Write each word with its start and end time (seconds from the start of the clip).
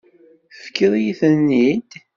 Tefkiḍ-iyi-ten-id. 0.53 1.89